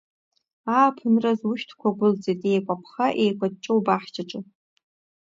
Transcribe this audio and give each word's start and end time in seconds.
Ааԥынразы 0.77 1.45
ушәҭқәа 1.51 1.97
гәылҵит, 1.97 2.41
еикәаԥха-еикәаҷҷо 2.51 3.71
убаҳчаҿы. 3.77 4.39